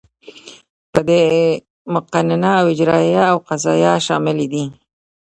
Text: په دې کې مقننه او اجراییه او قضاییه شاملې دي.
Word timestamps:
په 0.93 0.99
دې 1.07 1.21
کې 1.31 1.45
مقننه 1.93 2.51
او 2.59 2.65
اجراییه 2.73 3.23
او 3.31 3.37
قضاییه 3.47 3.93
شاملې 4.05 4.47
دي. 4.53 4.63